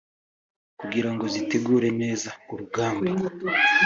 [0.79, 3.11] kugirango zitegure neza urugamba